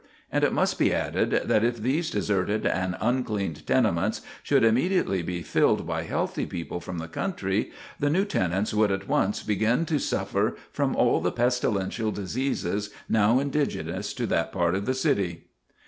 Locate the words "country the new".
7.07-8.25